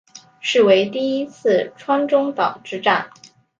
[0.39, 3.11] 是为第一次川中岛之战。